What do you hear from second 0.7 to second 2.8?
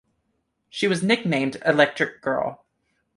was nicknamed "Electric Girl".